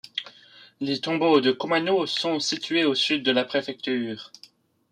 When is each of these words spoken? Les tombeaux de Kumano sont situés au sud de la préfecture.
Les 0.79 0.99
tombeaux 0.99 1.41
de 1.41 1.51
Kumano 1.51 2.07
sont 2.07 2.39
situés 2.39 2.85
au 2.85 2.95
sud 2.95 3.21
de 3.23 3.31
la 3.31 3.45
préfecture. 3.45 4.31